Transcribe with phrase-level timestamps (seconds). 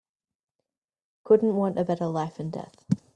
[1.25, 2.83] Couldn't want a better life and death.